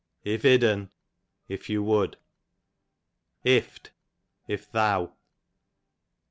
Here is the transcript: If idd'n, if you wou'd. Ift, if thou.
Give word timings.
If 0.23 0.43
idd'n, 0.43 0.89
if 1.47 1.69
you 1.69 1.83
wou'd. 1.83 2.17
Ift, 3.45 3.91
if 4.47 4.71
thou. 4.71 5.13